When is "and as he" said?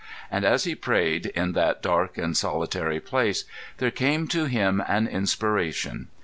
0.31-0.73